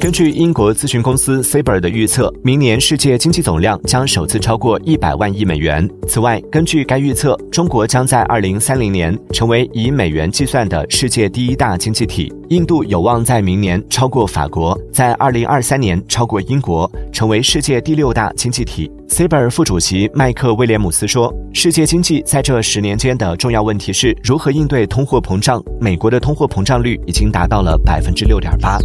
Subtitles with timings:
[0.00, 5.88] 根据英国咨询公司 Saber 的预测，明年世界经济总量将首次超过一百万亿美元。
[6.06, 12.32] 此外，根据该预测，中国将在二零三零年成为以美元计算的世界第一大经济体。
[12.50, 18.90] 印度有望在明年超过法国，在二零二三年超过英国，成为世界第六大经济体。
[19.08, 25.62] Saber 副主席麦克威廉姆斯说：“世界经济在这十年间的重要问题是如何应对通货膨胀。
[25.80, 28.78] 美国的通货膨胀率已经达到了百分之六点八。”